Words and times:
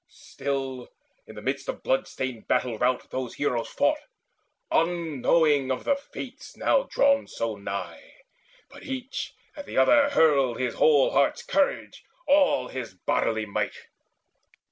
Still 0.33 0.87
in 1.27 1.35
the 1.35 1.43
midst 1.43 1.69
of 1.69 1.83
blood 1.83 2.07
stained 2.07 2.47
battle 2.47 2.75
rout 2.79 3.11
Those 3.11 3.35
heroes 3.35 3.67
fought, 3.69 3.99
unknowing 4.71 5.69
of 5.71 5.83
the 5.83 5.95
Fates 5.95 6.57
Now 6.57 6.87
drawn 6.89 7.27
so 7.27 7.55
nigh, 7.55 8.15
but 8.67 8.81
each 8.81 9.31
at 9.55 9.69
other 9.69 10.09
hurled 10.09 10.59
His 10.59 10.73
whole 10.73 11.11
heart's 11.11 11.43
courage, 11.43 12.03
all 12.27 12.67
his 12.69 12.95
bodily 12.95 13.45
might. 13.45 13.75